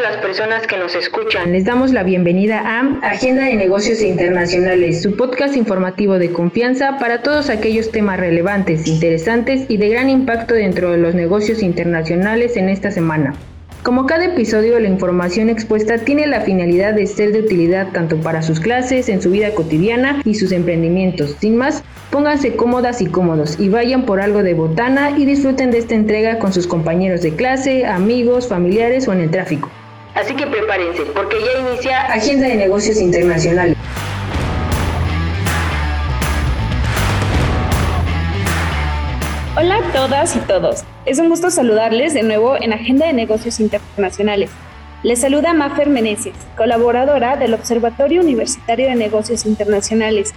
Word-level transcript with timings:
todas 0.00 0.14
las 0.14 0.22
personas 0.22 0.66
que 0.66 0.78
nos 0.78 0.94
escuchan. 0.94 1.52
Les 1.52 1.64
damos 1.64 1.92
la 1.92 2.02
bienvenida 2.02 2.60
a 2.64 2.80
Agenda 3.06 3.44
de 3.44 3.54
Negocios 3.54 4.00
Internacionales, 4.00 5.02
su 5.02 5.14
podcast 5.14 5.56
informativo 5.56 6.18
de 6.18 6.32
confianza 6.32 6.96
para 6.98 7.22
todos 7.22 7.50
aquellos 7.50 7.90
temas 7.90 8.18
relevantes, 8.18 8.86
interesantes 8.86 9.66
y 9.68 9.76
de 9.76 9.90
gran 9.90 10.08
impacto 10.08 10.54
dentro 10.54 10.92
de 10.92 10.98
los 10.98 11.14
negocios 11.14 11.62
internacionales 11.62 12.56
en 12.56 12.70
esta 12.70 12.90
semana. 12.90 13.34
Como 13.82 14.06
cada 14.06 14.24
episodio, 14.24 14.80
la 14.80 14.88
información 14.88 15.50
expuesta 15.50 15.98
tiene 15.98 16.26
la 16.26 16.42
finalidad 16.42 16.94
de 16.94 17.06
ser 17.06 17.32
de 17.32 17.40
utilidad 17.40 17.88
tanto 17.92 18.16
para 18.16 18.40
sus 18.40 18.58
clases, 18.58 19.08
en 19.10 19.20
su 19.20 19.30
vida 19.30 19.50
cotidiana 19.54 20.22
y 20.24 20.34
sus 20.34 20.52
emprendimientos. 20.52 21.36
Sin 21.40 21.56
más, 21.56 21.82
pónganse 22.10 22.56
cómodas 22.56 23.02
y 23.02 23.06
cómodos 23.06 23.60
y 23.60 23.68
vayan 23.68 24.06
por 24.06 24.20
algo 24.20 24.42
de 24.42 24.54
botana 24.54 25.10
y 25.18 25.26
disfruten 25.26 25.70
de 25.70 25.78
esta 25.78 25.94
entrega 25.94 26.38
con 26.38 26.54
sus 26.54 26.66
compañeros 26.66 27.20
de 27.20 27.34
clase, 27.34 27.84
amigos, 27.84 28.48
familiares 28.48 29.06
o 29.06 29.12
en 29.12 29.20
el 29.20 29.30
tráfico. 29.30 29.70
Así 30.20 30.34
que 30.34 30.46
prepárense, 30.46 31.02
porque 31.14 31.38
ya 31.40 31.70
inicia 31.70 32.00
Agenda 32.02 32.46
de 32.46 32.56
Negocios 32.56 33.00
Internacionales. 33.00 33.74
Hola 39.56 39.78
a 39.78 39.92
todas 39.94 40.36
y 40.36 40.40
todos. 40.40 40.84
Es 41.06 41.18
un 41.18 41.30
gusto 41.30 41.50
saludarles 41.50 42.12
de 42.12 42.22
nuevo 42.22 42.54
en 42.60 42.74
Agenda 42.74 43.06
de 43.06 43.14
Negocios 43.14 43.60
Internacionales. 43.60 44.50
Les 45.02 45.20
saluda 45.20 45.54
Mafer 45.54 45.88
Meneses, 45.88 46.34
colaboradora 46.54 47.38
del 47.38 47.54
Observatorio 47.54 48.20
Universitario 48.20 48.88
de 48.88 48.96
Negocios 48.96 49.46
Internacionales. 49.46 50.34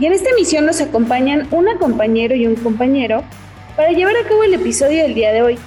Y 0.00 0.06
en 0.06 0.12
esta 0.12 0.30
emisión 0.30 0.66
nos 0.66 0.80
acompañan 0.80 1.46
una 1.52 1.78
compañero 1.78 2.34
y 2.34 2.48
un 2.48 2.56
compañero 2.56 3.22
para 3.76 3.92
llevar 3.92 4.16
a 4.16 4.28
cabo 4.28 4.42
el 4.42 4.54
episodio 4.54 5.04
del 5.04 5.14
día 5.14 5.32
de 5.32 5.42
hoy. 5.42 5.58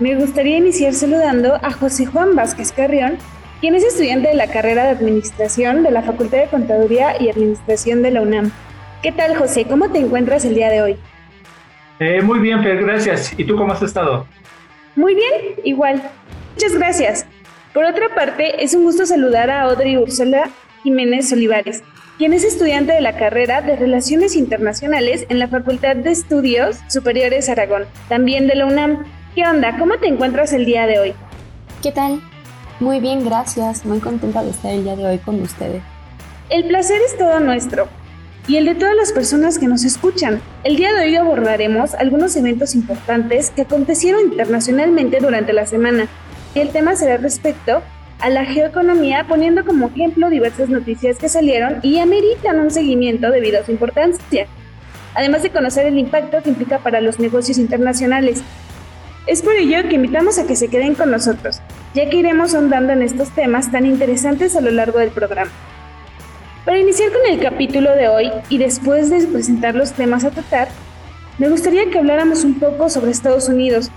Me 0.00 0.14
gustaría 0.14 0.58
iniciar 0.58 0.94
saludando 0.94 1.58
a 1.60 1.72
José 1.72 2.06
Juan 2.06 2.36
Vázquez 2.36 2.70
Carrión, 2.70 3.18
quien 3.60 3.74
es 3.74 3.82
estudiante 3.82 4.28
de 4.28 4.34
la 4.34 4.46
carrera 4.46 4.84
de 4.84 4.90
Administración 4.90 5.82
de 5.82 5.90
la 5.90 6.02
Facultad 6.02 6.38
de 6.38 6.46
Contaduría 6.46 7.20
y 7.20 7.28
Administración 7.28 8.02
de 8.02 8.12
la 8.12 8.22
UNAM. 8.22 8.52
¿Qué 9.02 9.10
tal, 9.10 9.36
José? 9.36 9.64
¿Cómo 9.64 9.90
te 9.90 9.98
encuentras 9.98 10.44
el 10.44 10.54
día 10.54 10.70
de 10.70 10.82
hoy? 10.82 10.96
Eh, 11.98 12.22
muy 12.22 12.38
bien, 12.38 12.62
Fer, 12.62 12.84
gracias. 12.84 13.34
¿Y 13.36 13.42
tú 13.42 13.56
cómo 13.56 13.72
has 13.72 13.82
estado? 13.82 14.24
Muy 14.94 15.16
bien, 15.16 15.32
igual. 15.64 16.00
Muchas 16.54 16.74
gracias. 16.74 17.26
Por 17.74 17.84
otra 17.84 18.14
parte, 18.14 18.62
es 18.62 18.74
un 18.74 18.84
gusto 18.84 19.04
saludar 19.04 19.50
a 19.50 19.62
Audrey 19.62 19.96
Úrsula 19.96 20.48
Jiménez 20.84 21.32
Olivares, 21.32 21.82
quien 22.18 22.32
es 22.32 22.44
estudiante 22.44 22.92
de 22.92 23.00
la 23.00 23.16
carrera 23.16 23.62
de 23.62 23.74
Relaciones 23.74 24.36
Internacionales 24.36 25.26
en 25.28 25.40
la 25.40 25.48
Facultad 25.48 25.96
de 25.96 26.12
Estudios 26.12 26.78
Superiores 26.88 27.48
Aragón, 27.48 27.86
también 28.08 28.46
de 28.46 28.54
la 28.54 28.66
UNAM. 28.66 29.04
¿Qué 29.34 29.46
onda? 29.46 29.76
¿Cómo 29.78 29.98
te 29.98 30.08
encuentras 30.08 30.52
el 30.52 30.64
día 30.64 30.86
de 30.86 30.98
hoy? 30.98 31.14
¿Qué 31.82 31.92
tal? 31.92 32.20
Muy 32.80 32.98
bien, 32.98 33.24
gracias. 33.24 33.84
Muy 33.84 34.00
contenta 34.00 34.42
de 34.42 34.50
estar 34.50 34.72
el 34.72 34.84
día 34.84 34.96
de 34.96 35.06
hoy 35.06 35.18
con 35.18 35.40
ustedes. 35.42 35.82
El 36.48 36.66
placer 36.66 37.00
es 37.06 37.16
todo 37.18 37.38
nuestro 37.38 37.88
y 38.48 38.56
el 38.56 38.64
de 38.64 38.74
todas 38.74 38.96
las 38.96 39.12
personas 39.12 39.58
que 39.58 39.68
nos 39.68 39.84
escuchan. 39.84 40.40
El 40.64 40.76
día 40.76 40.92
de 40.94 41.02
hoy 41.02 41.16
abordaremos 41.16 41.94
algunos 41.94 42.34
eventos 42.36 42.74
importantes 42.74 43.50
que 43.50 43.62
acontecieron 43.62 44.22
internacionalmente 44.22 45.18
durante 45.20 45.52
la 45.52 45.66
semana. 45.66 46.08
El 46.54 46.70
tema 46.70 46.96
será 46.96 47.18
respecto 47.18 47.82
a 48.20 48.30
la 48.30 48.46
geoeconomía, 48.46 49.26
poniendo 49.28 49.64
como 49.64 49.88
ejemplo 49.88 50.30
diversas 50.30 50.70
noticias 50.70 51.18
que 51.18 51.28
salieron 51.28 51.80
y 51.82 51.98
ameritan 51.98 52.58
un 52.58 52.70
seguimiento 52.70 53.30
debido 53.30 53.60
a 53.60 53.64
su 53.64 53.70
importancia, 53.72 54.46
además 55.14 55.42
de 55.42 55.50
conocer 55.50 55.86
el 55.86 55.98
impacto 55.98 56.42
que 56.42 56.48
implica 56.48 56.78
para 56.78 57.00
los 57.00 57.20
negocios 57.20 57.58
internacionales. 57.58 58.42
Es 59.28 59.42
por 59.42 59.52
ello 59.56 59.86
que 59.90 59.96
invitamos 59.96 60.38
a 60.38 60.46
que 60.46 60.56
se 60.56 60.68
queden 60.68 60.94
con 60.94 61.10
nosotros, 61.10 61.60
ya 61.92 62.08
que 62.08 62.16
iremos 62.16 62.54
ahondando 62.54 62.94
en 62.94 63.02
estos 63.02 63.28
temas 63.32 63.70
tan 63.70 63.84
interesantes 63.84 64.56
a 64.56 64.62
lo 64.62 64.70
largo 64.70 65.00
del 65.00 65.10
programa. 65.10 65.50
Para 66.64 66.78
iniciar 66.78 67.12
con 67.12 67.20
el 67.30 67.38
capítulo 67.38 67.94
de 67.94 68.08
hoy 68.08 68.30
y 68.48 68.56
después 68.56 69.10
de 69.10 69.26
presentar 69.26 69.74
los 69.74 69.92
temas 69.92 70.24
a 70.24 70.30
tratar, 70.30 70.68
me 71.36 71.50
gustaría 71.50 71.90
que 71.90 71.98
habláramos 71.98 72.42
un 72.42 72.58
poco 72.58 72.88
sobre 72.88 73.10
Estados 73.10 73.50
Unidos, 73.50 73.90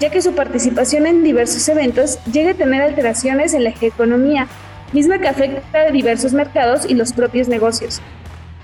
ya 0.00 0.10
que 0.10 0.20
su 0.20 0.34
participación 0.34 1.06
en 1.06 1.24
diversos 1.24 1.66
eventos 1.70 2.22
llega 2.30 2.50
a 2.50 2.54
tener 2.54 2.82
alteraciones 2.82 3.54
en 3.54 3.64
la 3.64 3.72
economía, 3.80 4.48
misma 4.92 5.18
que 5.18 5.28
afecta 5.28 5.80
a 5.80 5.92
diversos 5.92 6.34
mercados 6.34 6.84
y 6.86 6.92
los 6.92 7.14
propios 7.14 7.48
negocios. 7.48 8.02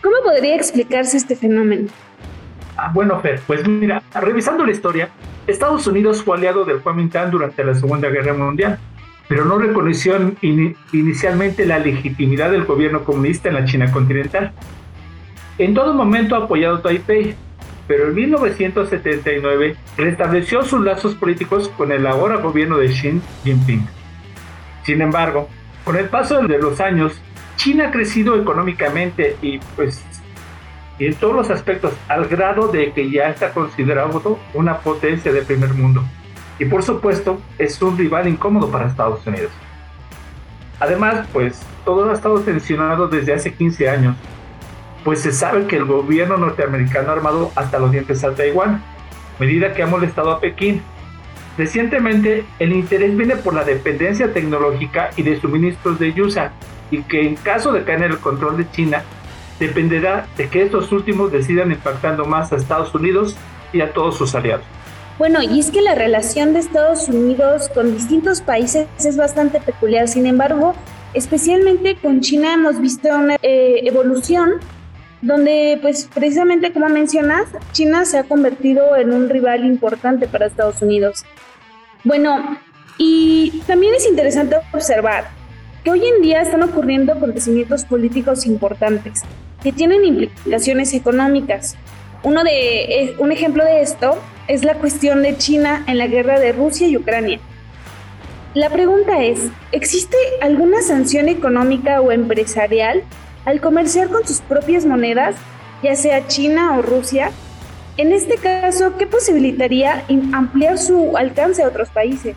¿Cómo 0.03 0.17
podría 0.23 0.55
explicarse 0.55 1.17
este 1.17 1.35
fenómeno? 1.35 1.89
Ah, 2.77 2.91
bueno, 2.93 3.19
Fer, 3.21 3.41
pues 3.47 3.67
mira, 3.67 4.03
revisando 4.13 4.67
la 4.67 4.73
historia, 4.73 5.09
Estados 5.47 5.87
Unidos 5.87 6.23
fue 6.23 6.37
aliado 6.37 6.65
del 6.65 6.81
Kuomintang 6.81 7.31
durante 7.31 7.65
la 7.65 7.75
Segunda 7.75 8.09
Guerra 8.09 8.35
Mundial 8.35 8.79
pero 9.31 9.45
no 9.45 9.59
reconoció 9.61 10.17
inicialmente 10.91 11.65
la 11.65 11.79
legitimidad 11.79 12.51
del 12.51 12.65
gobierno 12.65 13.05
comunista 13.05 13.49
en 13.49 13.55
la 13.55 13.65
China 13.65 13.93
continental. 13.93 14.51
En 15.57 15.73
todo 15.73 15.95
momento 15.95 16.35
ha 16.35 16.47
apoyado 16.47 16.81
Taipei, 16.81 17.37
pero 17.87 18.09
en 18.09 18.15
1979 18.17 19.77
restableció 19.97 20.65
sus 20.65 20.85
lazos 20.85 21.15
políticos 21.15 21.69
con 21.77 21.93
el 21.93 22.09
ahora 22.09 22.39
gobierno 22.39 22.77
de 22.77 22.89
Xi 22.89 23.21
Jinping. 23.45 23.87
Sin 24.83 25.01
embargo, 25.01 25.49
con 25.85 25.95
el 25.95 26.07
paso 26.07 26.43
de 26.43 26.59
los 26.59 26.81
años, 26.81 27.13
China 27.55 27.87
ha 27.87 27.91
crecido 27.93 28.35
económicamente 28.35 29.37
y 29.43 29.61
pues 29.77 30.05
en 31.07 31.15
todos 31.15 31.35
los 31.35 31.51
aspectos 31.51 31.93
al 32.09 32.27
grado 32.29 32.69
de 32.69 32.93
que 32.93 33.11
ya 33.11 33.31
está 33.31 33.53
considerado 33.53 34.39
una 34.55 34.79
potencia 34.79 35.33
de 35.33 35.43
primer 35.43 35.75
mundo 35.75 36.05
y 36.61 36.67
por 36.67 36.83
supuesto 36.83 37.41
es 37.59 37.81
un 37.83 37.97
rival 37.99 38.29
incómodo 38.29 38.71
para 38.71 38.87
Estados 38.87 39.27
Unidos. 39.27 39.51
Además, 40.79 41.27
pues 41.33 41.61
todo 41.85 42.11
ha 42.11 42.13
estado 42.13 42.41
tensionado 42.41 43.09
desde 43.09 43.33
hace 43.33 43.53
15 43.55 43.89
años, 43.89 44.17
pues 45.03 45.21
se 45.21 45.33
sabe 45.33 45.67
que 45.67 45.77
el 45.77 45.87
gobierno 45.87 46.37
norteamericano 46.37 47.09
ha 47.11 47.15
armado 47.15 47.51
hasta 47.57 47.79
los 47.79 47.91
dientes 47.91 48.23
a 48.23 48.35
Taiwán, 48.35 48.83
medida 49.39 49.73
que 49.73 49.83
ha 49.83 49.87
molestado 49.87 50.31
a 50.31 50.41
Pekín. 50.41 50.83
Recientemente, 51.57 52.45
el 52.59 52.73
interés 52.73 53.17
viene 53.17 53.37
por 53.37 53.55
la 53.55 53.65
dependencia 53.65 54.33
tecnológica 54.33 55.11
y 55.17 55.23
de 55.23 55.41
suministros 55.41 55.99
de 55.99 56.21
USA, 56.21 56.53
y 56.91 57.03
que 57.03 57.27
en 57.27 57.37
caso 57.37 57.73
de 57.73 57.85
caer 57.85 58.03
en 58.03 58.13
el 58.13 58.19
control 58.19 58.59
de 58.59 58.71
China, 58.71 59.03
dependerá 59.61 60.27
de 60.37 60.49
que 60.49 60.63
estos 60.63 60.91
últimos 60.91 61.31
decidan 61.31 61.71
impactando 61.71 62.25
más 62.25 62.53
a 62.53 62.57
Estados 62.57 62.93
Unidos 62.95 63.37
y 63.73 63.83
a 63.83 63.93
todos 63.93 64.17
sus 64.17 64.35
aliados. 64.35 64.65
Bueno, 65.19 65.43
y 65.43 65.61
es 65.61 65.71
que 65.71 65.83
la 65.83 65.95
relación 65.95 66.55
de 66.55 66.61
Estados 66.61 67.09
Unidos 67.09 67.69
con 67.75 67.95
distintos 67.95 68.41
países 68.41 68.89
es 68.99 69.17
bastante 69.19 69.61
peculiar. 69.61 70.09
Sin 70.09 70.25
embargo, 70.25 70.75
especialmente 71.13 71.95
con 71.97 72.23
China 72.23 72.55
hemos 72.55 72.81
visto 72.81 73.09
una 73.15 73.37
eh, 73.43 73.83
evolución 73.85 74.55
donde, 75.21 75.79
pues 75.83 76.09
precisamente 76.13 76.73
como 76.73 76.89
mencionas, 76.89 77.45
China 77.73 78.07
se 78.07 78.17
ha 78.17 78.25
convertido 78.25 78.97
en 78.97 79.13
un 79.13 79.29
rival 79.29 79.67
importante 79.67 80.27
para 80.27 80.47
Estados 80.47 80.81
Unidos. 80.81 81.27
Bueno, 82.03 82.59
y 82.97 83.63
también 83.67 83.95
es 83.95 84.09
interesante 84.09 84.57
observar 84.73 85.29
que 85.85 85.91
hoy 85.91 86.07
en 86.07 86.23
día 86.23 86.41
están 86.41 86.63
ocurriendo 86.63 87.13
acontecimientos 87.13 87.85
políticos 87.85 88.47
importantes 88.47 89.23
que 89.63 89.73
tienen 89.73 90.05
implicaciones 90.05 90.95
económicas. 90.95 91.77
Uno 92.23 92.45
de, 92.45 93.03
eh, 93.03 93.15
un 93.19 93.33
ejemplo 93.33 93.65
de 93.65 93.83
esto 93.83 94.19
es 94.49 94.65
la 94.65 94.75
cuestión 94.75 95.23
de 95.23 95.37
China 95.37 95.85
en 95.87 95.99
la 95.99 96.07
guerra 96.07 96.39
de 96.39 96.53
Rusia 96.53 96.89
y 96.89 96.97
Ucrania. 96.97 97.41
La 98.53 98.69
pregunta 98.69 99.23
es, 99.23 99.49
¿existe 99.71 100.17
alguna 100.43 100.83
sanción 100.83 101.29
económica 101.29 102.01
o 102.01 102.11
empresarial 102.11 103.03
al 103.45 103.61
comerciar 103.61 104.09
con 104.09 104.27
sus 104.27 104.41
propias 104.41 104.85
monedas, 104.85 105.37
ya 105.83 105.95
sea 105.95 106.27
China 106.27 106.77
o 106.77 106.83
Rusia? 106.83 107.31
En 107.97 108.13
este 108.13 108.37
caso, 108.37 108.97
¿qué 108.99 109.07
posibilitaría 109.07 110.05
ampliar 110.33 110.79
su 110.79 111.17
alcance 111.17 111.63
a 111.63 111.69
otros 111.69 111.91
países? 111.91 112.35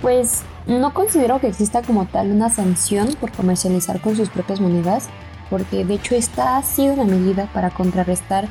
Pues 0.00 0.42
no 0.66 0.92
considero 0.92 1.40
que 1.40 1.46
exista 1.46 1.82
como 1.82 2.06
tal 2.06 2.30
una 2.30 2.50
sanción 2.50 3.14
por 3.20 3.30
comercializar 3.32 4.00
con 4.00 4.16
sus 4.16 4.28
propias 4.28 4.60
monedas, 4.60 5.08
porque 5.52 5.84
de 5.84 5.94
hecho 5.94 6.14
esta 6.14 6.56
ha 6.56 6.62
sido 6.62 6.94
una 6.94 7.04
medida 7.04 7.46
para 7.52 7.68
contrarrestar 7.68 8.48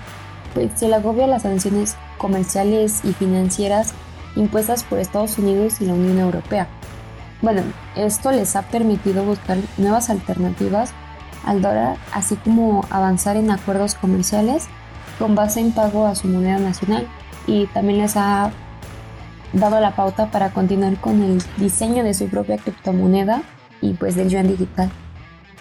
pues 0.54 0.72
se 0.76 0.88
le 0.88 0.94
agobia 0.94 1.26
las 1.26 1.42
sanciones 1.42 1.96
comerciales 2.20 3.02
y 3.04 3.14
financieras 3.14 3.94
impuestas 4.36 4.84
por 4.84 5.00
Estados 5.00 5.40
Unidos 5.40 5.82
y 5.82 5.86
la 5.86 5.94
Unión 5.94 6.20
Europea. 6.20 6.68
Bueno, 7.42 7.64
esto 7.96 8.32
les 8.32 8.56
ha 8.56 8.62
permitido 8.62 9.24
buscar 9.24 9.58
nuevas 9.78 10.12
alternativas 10.12 10.92
al 11.44 11.64
dólar, 11.64 11.98
así 12.14 12.36
como 12.36 12.86
avanzar 12.92 13.36
en 13.36 13.50
acuerdos 13.50 13.96
comerciales 13.96 14.68
con 15.18 15.34
base 15.34 15.60
en 15.60 15.72
pago 15.72 16.06
a 16.06 16.14
su 16.14 16.28
moneda 16.28 16.60
nacional 16.60 17.08
y 17.48 17.66
también 17.68 17.98
les 17.98 18.16
ha 18.16 18.52
dado 19.54 19.80
la 19.80 19.96
pauta 19.96 20.30
para 20.30 20.52
continuar 20.52 20.98
con 20.98 21.24
el 21.24 21.42
diseño 21.58 22.04
de 22.04 22.14
su 22.14 22.28
propia 22.28 22.58
criptomoneda 22.58 23.42
y 23.82 23.94
pues 23.94 24.16
del 24.16 24.30
yuan 24.30 24.48
digital. 24.48 24.92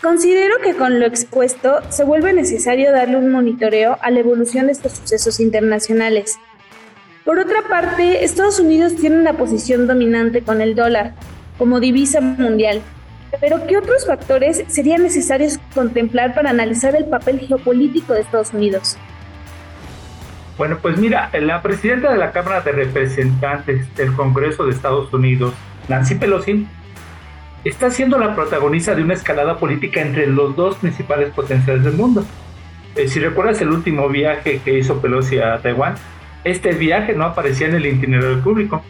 Considero 0.02 0.54
que 0.62 0.74
con 0.76 0.98
lo 0.98 1.04
expuesto 1.04 1.80
se 1.90 2.04
vuelve 2.04 2.32
necesario 2.32 2.90
darle 2.90 3.18
un 3.18 3.30
monitoreo 3.30 3.98
a 4.00 4.10
la 4.10 4.20
evolución 4.20 4.66
de 4.66 4.72
estos 4.72 4.92
sucesos 4.92 5.40
internacionales. 5.40 6.38
Por 7.26 7.38
otra 7.38 7.62
parte, 7.68 8.24
Estados 8.24 8.58
Unidos 8.58 8.96
tiene 8.96 9.18
una 9.18 9.34
posición 9.34 9.86
dominante 9.86 10.40
con 10.40 10.62
el 10.62 10.74
dólar, 10.74 11.12
como 11.58 11.80
divisa 11.80 12.22
mundial. 12.22 12.80
Pero 13.42 13.66
¿qué 13.66 13.76
otros 13.76 14.06
factores 14.06 14.64
serían 14.68 15.02
necesarios 15.02 15.58
contemplar 15.74 16.34
para 16.34 16.48
analizar 16.48 16.96
el 16.96 17.04
papel 17.04 17.38
geopolítico 17.38 18.14
de 18.14 18.22
Estados 18.22 18.54
Unidos? 18.54 18.96
Bueno, 20.56 20.78
pues 20.80 20.96
mira, 20.96 21.30
la 21.38 21.60
presidenta 21.60 22.10
de 22.10 22.18
la 22.18 22.32
Cámara 22.32 22.62
de 22.62 22.72
Representantes 22.72 23.94
del 23.96 24.14
Congreso 24.14 24.64
de 24.64 24.72
Estados 24.72 25.12
Unidos, 25.12 25.52
Nancy 25.88 26.14
Pelosi, 26.14 26.66
está 27.64 27.90
siendo 27.90 28.18
la 28.18 28.34
protagonista 28.34 28.94
de 28.94 29.02
una 29.02 29.14
escalada 29.14 29.58
política 29.58 30.00
entre 30.00 30.26
los 30.26 30.56
dos 30.56 30.76
principales 30.76 31.30
potenciales 31.30 31.84
del 31.84 31.94
mundo. 31.94 32.24
Eh, 32.96 33.08
si 33.08 33.20
recuerdas 33.20 33.60
el 33.60 33.70
último 33.70 34.08
viaje 34.08 34.60
que 34.64 34.78
hizo 34.78 35.00
Pelosi 35.00 35.38
a 35.38 35.58
Taiwán, 35.58 35.94
este 36.44 36.72
viaje 36.72 37.14
no 37.14 37.24
aparecía 37.24 37.68
en 37.68 37.74
el 37.74 37.86
itinerario 37.86 38.42
público 38.42 38.82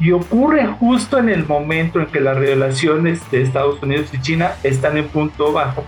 y 0.00 0.12
ocurre 0.12 0.66
justo 0.66 1.18
en 1.18 1.28
el 1.28 1.46
momento 1.46 2.00
en 2.00 2.06
que 2.06 2.20
las 2.20 2.36
relaciones 2.36 3.30
de 3.30 3.42
Estados 3.42 3.82
Unidos 3.82 4.08
y 4.12 4.20
China 4.20 4.52
están 4.62 4.96
en 4.96 5.08
punto 5.08 5.52
bajo 5.52 5.84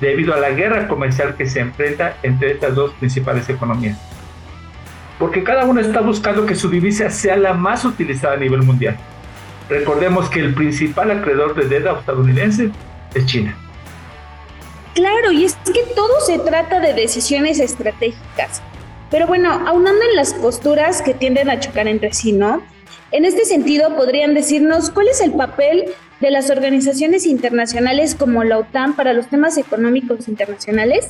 debido 0.00 0.34
a 0.34 0.38
la 0.38 0.50
guerra 0.50 0.88
comercial 0.88 1.34
que 1.36 1.46
se 1.46 1.60
enfrenta 1.60 2.16
entre 2.22 2.52
estas 2.52 2.74
dos 2.74 2.92
principales 2.92 3.48
economías. 3.48 3.98
Porque 5.18 5.42
cada 5.42 5.64
uno 5.64 5.80
está 5.80 6.00
buscando 6.00 6.46
que 6.46 6.54
su 6.54 6.70
divisa 6.70 7.10
sea 7.10 7.36
la 7.36 7.52
más 7.52 7.84
utilizada 7.84 8.34
a 8.34 8.38
nivel 8.38 8.62
mundial. 8.62 8.96
Recordemos 9.70 10.28
que 10.28 10.40
el 10.40 10.52
principal 10.52 11.12
acreedor 11.12 11.54
de 11.54 11.68
deuda 11.68 12.00
estadounidense 12.00 12.70
es 13.14 13.26
China. 13.26 13.56
Claro, 14.94 15.30
y 15.30 15.44
es 15.44 15.54
que 15.72 15.84
todo 15.94 16.20
se 16.26 16.40
trata 16.40 16.80
de 16.80 16.92
decisiones 16.92 17.60
estratégicas. 17.60 18.60
Pero 19.12 19.28
bueno, 19.28 19.50
aunando 19.68 20.04
en 20.10 20.16
las 20.16 20.34
posturas 20.34 21.02
que 21.02 21.14
tienden 21.14 21.48
a 21.48 21.60
chocar 21.60 21.86
entre 21.86 22.12
sí, 22.12 22.32
¿no? 22.32 22.62
En 23.12 23.24
este 23.24 23.44
sentido, 23.44 23.94
podrían 23.96 24.34
decirnos 24.34 24.90
cuál 24.90 25.06
es 25.06 25.20
el 25.20 25.32
papel 25.32 25.84
de 26.20 26.30
las 26.32 26.50
organizaciones 26.50 27.24
internacionales 27.24 28.16
como 28.16 28.42
la 28.42 28.58
OTAN 28.58 28.94
para 28.94 29.12
los 29.12 29.28
temas 29.28 29.56
económicos 29.56 30.26
internacionales. 30.26 31.08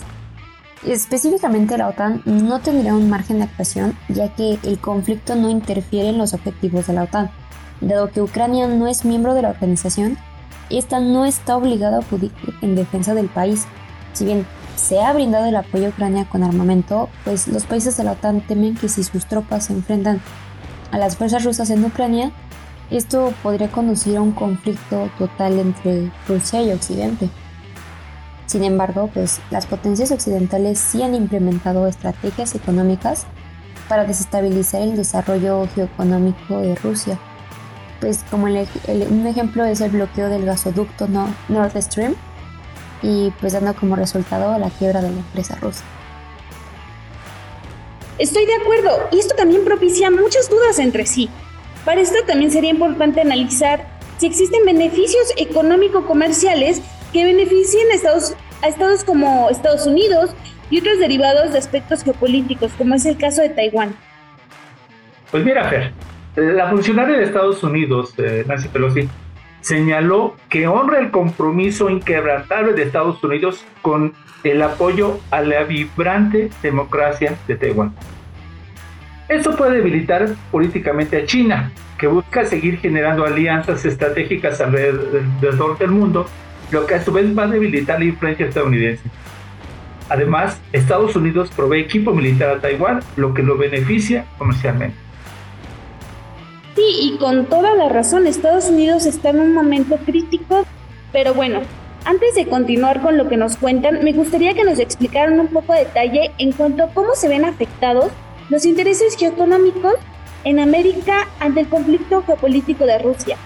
Específicamente 0.87 1.79
la 1.79 1.89
OTAN 1.89 2.23
no 2.27 2.61
tendría 2.61 2.95
un 2.95 3.09
margen 3.09 3.39
de 3.39 3.45
actuación 3.45 3.97
ya 4.09 4.35
que 4.35 4.59
el 4.63 4.79
conflicto 4.79 5.35
no 5.35 5.51
interfiere 5.51 6.11
en 6.11 6.19
los 6.19 6.33
objetivos 6.35 6.87
de 6.87 6.93
la 6.93 7.05
OTAN. 7.05 7.31
Dado 7.81 8.11
que 8.11 8.21
Ucrania 8.21 8.67
no 8.67 8.87
es 8.87 9.05
miembro 9.05 9.35
de 9.35 9.43
la 9.43 9.51
organización, 9.51 10.19
esta 10.69 11.01
no 11.01 11.25
está 11.25 11.57
obligada 11.57 11.97
a 11.97 12.01
acudir 12.01 12.33
en 12.63 12.77
defensa 12.77 13.15
del 13.15 13.29
país. 13.29 13.65
Si 14.13 14.25
bien 14.25 14.47
se 14.77 15.01
ha 15.01 15.13
brindado 15.13 15.47
el 15.47 15.57
apoyo 15.57 15.87
a 15.87 15.91
Ucrania 15.91 16.27
con 16.29 16.43
armamento, 16.43 17.09
pues 17.25 17.49
los 17.49 17.65
países 17.65 17.97
de 17.97 18.05
la 18.05 18.13
OTAN 18.13 18.41
temen 18.43 18.75
que 18.75 18.89
si 18.89 19.03
sus 19.03 19.27
tropas 19.27 19.67
se 19.67 19.73
enfrentan 19.73 20.21
a 20.93 20.99
las 20.99 21.17
fuerzas 21.17 21.45
rusas 21.45 21.71
en 21.71 21.85
Ucrania, 21.85 22.33
esto 22.91 23.33
podría 23.43 23.71
conducir 23.71 24.17
a 24.17 24.21
un 24.21 24.33
conflicto 24.33 25.11
total 25.19 25.59
entre 25.59 26.11
Rusia 26.27 26.63
y 26.63 26.73
Occidente. 26.73 27.29
Sin 28.47 28.65
embargo, 28.65 29.09
pues 29.15 29.41
las 29.51 29.67
potencias 29.67 30.11
occidentales 30.11 30.81
sí 30.81 31.03
han 31.03 31.15
implementado 31.15 31.87
estrategias 31.87 32.55
económicas 32.57 33.27
para 33.89 34.05
desestabilizar 34.05 34.83
el 34.83 34.97
desarrollo 34.97 35.69
geoeconómico 35.75 36.59
de 36.59 36.75
Rusia. 36.75 37.19
Pues 38.01 38.25
como 38.31 38.47
un 38.47 39.27
ejemplo 39.27 39.65
es 39.65 39.81
el 39.81 39.91
bloqueo 39.91 40.29
del 40.29 40.47
gasoducto 40.47 41.07
Nord 41.49 41.83
Stream 41.83 42.15
y 43.03 43.31
pues 43.41 43.53
dando 43.53 43.75
como 43.75 43.97
resultado 43.97 44.59
la 44.59 44.71
quiebra 44.71 45.03
de 45.03 45.11
la 45.11 45.19
empresa 45.19 45.57
rusa. 45.61 45.85
Estoy 48.19 48.45
de 48.45 48.55
acuerdo, 48.55 49.09
y 49.13 49.19
esto 49.19 49.35
también 49.35 49.65
propicia 49.65 50.11
muchas 50.11 50.51
dudas 50.51 50.79
entre 50.79 51.07
sí. 51.07 51.31
Para 51.85 52.01
esto 52.01 52.19
también 52.27 52.51
sería 52.51 52.71
importante 52.71 53.21
analizar 53.23 53.87
si 54.19 54.27
existen 54.27 54.65
beneficios 54.67 55.33
económico-comerciales 55.39 56.83
que 57.15 57.25
beneficien 57.25 57.91
a 57.91 57.95
estados, 57.95 58.35
a 58.63 58.69
estados 58.69 59.05
como 59.05 59.49
Estados 59.49 59.87
Unidos 59.87 60.31
y 60.69 60.79
otros 60.81 60.99
derivados 60.99 61.53
de 61.53 61.59
aspectos 61.59 62.03
geopolíticos, 62.03 62.73
como 62.73 62.95
es 62.95 63.07
el 63.07 63.17
caso 63.17 63.41
de 63.41 63.49
Taiwán. 63.49 63.97
Pues 65.31 65.43
mira, 65.43 65.69
Fer, 65.71 65.93
la 66.37 66.71
funcionaria 66.71 67.17
de 67.17 67.25
Estados 67.25 67.63
Unidos, 67.63 68.15
eh, 68.19 68.45
Nancy 68.47 68.69
Pelosi, 68.69 69.09
señaló 69.61 70.37
que 70.49 70.67
honra 70.67 71.01
el 71.01 71.11
compromiso 71.11 71.91
inquebrantable 71.91 72.73
de 72.73 72.83
Estados 72.83 73.23
Unidos 73.23 73.65
con 73.83 74.15
el 74.45 74.63
apoyo 74.63 75.19
a 75.31 75.43
la 75.43 75.65
vibrante 75.65 76.51
democracia 76.63 77.37
de 77.47 77.57
Taiwán. 77.57 77.93
Esto 79.29 79.55
puede 79.57 79.77
debilitar 79.77 80.29
políticamente 80.51 81.19
a 81.19 81.25
China, 81.25 81.73
que 81.99 82.07
busca 82.07 82.47
seguir 82.47 82.79
generando 82.79 83.25
alianzas 83.25 83.85
estratégicas 83.85 84.61
alrededor 84.61 85.79
del 85.79 85.91
mundo, 85.91 86.27
lo 86.71 86.87
que 86.87 86.95
a 86.95 87.05
su 87.05 87.13
vez 87.13 87.37
va 87.37 87.45
a 87.45 87.49
debilitar 87.49 87.99
la 87.99 88.07
influencia 88.07 88.47
estadounidense. 88.47 89.03
Además, 90.09 90.61
Estados 90.73 91.15
Unidos 91.15 91.51
provee 91.55 91.81
equipo 91.81 92.13
militar 92.13 92.51
a 92.51 92.61
Taiwán, 92.61 93.01
lo 93.17 93.33
que 93.35 93.43
lo 93.43 93.57
beneficia 93.57 94.25
comercialmente. 94.39 94.97
Y 96.93 97.17
con 97.19 97.47
toda 97.47 97.75
la 97.75 97.89
razón, 97.89 98.27
Estados 98.27 98.69
Unidos 98.69 99.07
está 99.07 99.31
en 99.31 99.41
un 99.41 99.55
momento 99.55 99.97
crítico, 99.99 100.65
pero 101.13 101.35
bueno, 101.35 101.61
antes 102.05 102.35
de 102.35 102.47
continuar 102.47 103.01
con 103.01 103.17
lo 103.17 103.29
que 103.29 103.37
nos 103.37 103.57
cuentan, 103.57 104.03
me 104.03 104.13
gustaría 104.13 104.55
que 104.55 104.65
nos 104.65 104.81
explicaran 104.81 105.39
un 105.39 105.47
poco 105.47 105.73
de 105.73 105.81
detalle 105.81 106.33
en 106.39 106.53
cuanto 106.53 106.85
a 106.85 106.89
cómo 106.89 107.15
se 107.15 107.29
ven 107.29 107.45
afectados 107.45 108.11
los 108.49 108.65
intereses 108.65 109.17
geoeconómicos 109.17 109.95
en 110.43 110.59
América 110.59 111.29
ante 111.39 111.61
el 111.61 111.69
conflicto 111.69 112.25
geopolítico 112.25 112.85
de 112.87 112.99
Rusia. 112.99 113.37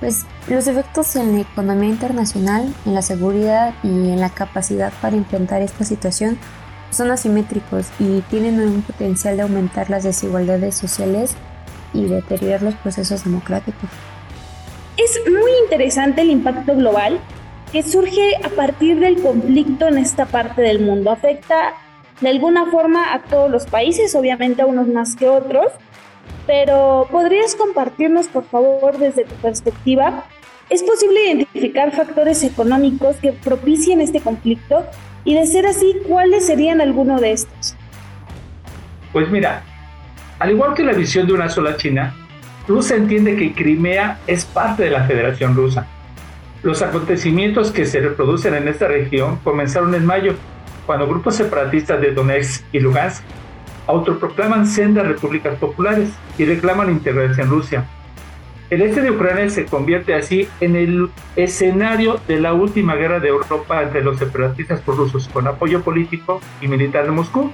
Pues 0.00 0.24
los 0.48 0.66
efectos 0.66 1.14
en 1.16 1.34
la 1.34 1.40
economía 1.40 1.90
internacional, 1.90 2.72
en 2.86 2.94
la 2.94 3.02
seguridad 3.02 3.74
y 3.82 3.88
en 3.88 4.20
la 4.20 4.30
capacidad 4.30 4.92
para 5.02 5.16
enfrentar 5.16 5.60
esta 5.60 5.84
situación 5.84 6.38
son 6.90 7.10
asimétricos 7.10 7.88
y 7.98 8.20
tienen 8.22 8.60
un 8.60 8.80
potencial 8.82 9.36
de 9.36 9.42
aumentar 9.42 9.90
las 9.90 10.04
desigualdades 10.04 10.74
sociales 10.74 11.36
y 11.96 12.06
deteriorar 12.06 12.62
los 12.62 12.74
procesos 12.74 13.24
democráticos. 13.24 13.88
Es 14.96 15.20
muy 15.30 15.50
interesante 15.64 16.22
el 16.22 16.30
impacto 16.30 16.74
global 16.74 17.18
que 17.72 17.82
surge 17.82 18.36
a 18.42 18.48
partir 18.48 18.98
del 19.00 19.20
conflicto 19.20 19.88
en 19.88 19.98
esta 19.98 20.26
parte 20.26 20.62
del 20.62 20.80
mundo. 20.80 21.10
Afecta 21.10 21.74
de 22.20 22.28
alguna 22.28 22.66
forma 22.66 23.12
a 23.12 23.22
todos 23.22 23.50
los 23.50 23.66
países, 23.66 24.14
obviamente 24.14 24.62
a 24.62 24.66
unos 24.66 24.88
más 24.88 25.16
que 25.16 25.28
otros, 25.28 25.72
pero 26.46 27.08
¿podrías 27.10 27.54
compartirnos, 27.54 28.28
por 28.28 28.44
favor, 28.44 28.98
desde 28.98 29.24
tu 29.24 29.34
perspectiva? 29.36 30.24
¿Es 30.70 30.82
posible 30.82 31.24
identificar 31.24 31.92
factores 31.92 32.42
económicos 32.42 33.16
que 33.16 33.32
propicien 33.32 34.00
este 34.00 34.20
conflicto? 34.20 34.84
Y 35.24 35.34
de 35.34 35.46
ser 35.46 35.66
así, 35.66 35.96
¿cuáles 36.08 36.46
serían 36.46 36.80
algunos 36.80 37.20
de 37.20 37.32
estos? 37.32 37.76
Pues 39.12 39.28
mira, 39.28 39.64
al 40.38 40.50
igual 40.50 40.74
que 40.74 40.84
la 40.84 40.92
visión 40.92 41.26
de 41.26 41.32
una 41.32 41.48
sola 41.48 41.76
China, 41.76 42.14
Rusia 42.68 42.96
entiende 42.96 43.36
que 43.36 43.52
Crimea 43.52 44.18
es 44.26 44.44
parte 44.44 44.84
de 44.84 44.90
la 44.90 45.04
Federación 45.04 45.54
Rusa. 45.54 45.86
Los 46.62 46.82
acontecimientos 46.82 47.70
que 47.70 47.86
se 47.86 48.00
reproducen 48.00 48.54
en 48.54 48.68
esta 48.68 48.88
región 48.88 49.36
comenzaron 49.44 49.94
en 49.94 50.04
mayo, 50.04 50.34
cuando 50.84 51.06
grupos 51.06 51.36
separatistas 51.36 52.00
de 52.00 52.12
Donetsk 52.12 52.64
y 52.72 52.80
Lugansk 52.80 53.22
autoproclaman 53.86 54.66
sendas 54.66 55.06
repúblicas 55.06 55.56
populares 55.58 56.10
y 56.38 56.44
reclaman 56.44 56.90
integrarse 56.90 57.42
en 57.42 57.50
Rusia. 57.50 57.84
El 58.68 58.82
este 58.82 59.00
de 59.00 59.12
Ucrania 59.12 59.48
se 59.48 59.64
convierte 59.64 60.12
así 60.12 60.48
en 60.60 60.74
el 60.74 61.08
escenario 61.36 62.18
de 62.26 62.40
la 62.40 62.52
última 62.52 62.96
guerra 62.96 63.20
de 63.20 63.28
Europa 63.28 63.80
entre 63.80 64.02
los 64.02 64.18
separatistas 64.18 64.84
rusos 64.84 65.28
con 65.28 65.46
apoyo 65.46 65.82
político 65.82 66.40
y 66.60 66.66
militar 66.66 67.04
de 67.04 67.12
Moscú 67.12 67.52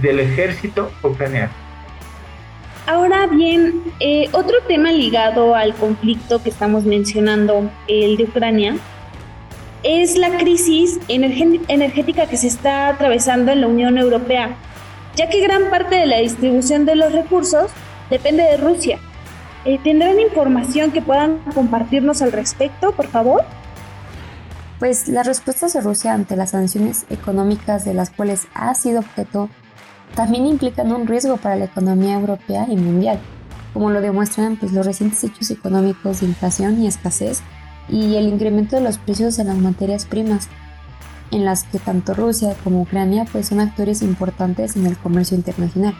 del 0.00 0.18
ejército 0.18 0.90
ucraniano. 1.02 1.69
Ahora 2.90 3.28
bien, 3.28 3.84
eh, 4.00 4.28
otro 4.32 4.56
tema 4.66 4.90
ligado 4.90 5.54
al 5.54 5.76
conflicto 5.76 6.42
que 6.42 6.50
estamos 6.50 6.82
mencionando, 6.82 7.70
el 7.86 8.16
de 8.16 8.24
Ucrania, 8.24 8.78
es 9.84 10.18
la 10.18 10.36
crisis 10.38 10.98
energética 11.06 12.26
que 12.26 12.36
se 12.36 12.48
está 12.48 12.88
atravesando 12.88 13.52
en 13.52 13.60
la 13.60 13.68
Unión 13.68 13.96
Europea, 13.96 14.56
ya 15.14 15.28
que 15.28 15.40
gran 15.40 15.70
parte 15.70 15.94
de 15.94 16.06
la 16.06 16.16
distribución 16.16 16.84
de 16.84 16.96
los 16.96 17.12
recursos 17.12 17.70
depende 18.10 18.42
de 18.42 18.56
Rusia. 18.56 18.98
Eh, 19.64 19.78
¿Tendrán 19.84 20.18
información 20.18 20.90
que 20.90 21.00
puedan 21.00 21.38
compartirnos 21.54 22.22
al 22.22 22.32
respecto, 22.32 22.90
por 22.90 23.06
favor? 23.06 23.44
Pues 24.80 25.06
las 25.06 25.28
respuestas 25.28 25.74
de 25.74 25.80
Rusia 25.80 26.12
ante 26.12 26.34
las 26.34 26.50
sanciones 26.50 27.06
económicas 27.08 27.84
de 27.84 27.94
las 27.94 28.10
cuales 28.10 28.48
ha 28.52 28.74
sido 28.74 28.98
objeto 28.98 29.48
también 30.14 30.46
implican 30.46 30.92
un 30.92 31.06
riesgo 31.06 31.36
para 31.36 31.56
la 31.56 31.66
economía 31.66 32.14
europea 32.14 32.66
y 32.68 32.76
mundial, 32.76 33.18
como 33.72 33.90
lo 33.90 34.00
demuestran 34.00 34.56
pues, 34.56 34.72
los 34.72 34.86
recientes 34.86 35.22
hechos 35.24 35.50
económicos 35.50 36.20
de 36.20 36.26
inflación 36.26 36.82
y 36.82 36.86
escasez 36.86 37.42
y 37.88 38.16
el 38.16 38.28
incremento 38.28 38.76
de 38.76 38.82
los 38.82 38.98
precios 38.98 39.36
de 39.36 39.44
las 39.44 39.56
materias 39.56 40.04
primas, 40.04 40.48
en 41.30 41.44
las 41.44 41.64
que 41.64 41.78
tanto 41.78 42.14
Rusia 42.14 42.56
como 42.64 42.82
Ucrania 42.82 43.24
pues, 43.30 43.48
son 43.48 43.60
actores 43.60 44.02
importantes 44.02 44.76
en 44.76 44.86
el 44.86 44.96
comercio 44.96 45.36
internacional. 45.36 45.94